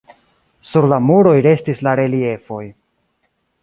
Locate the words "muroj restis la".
1.09-1.95